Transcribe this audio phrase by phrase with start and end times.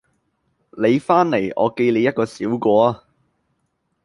[0.79, 3.03] 你翻嚟我記你一個小過呀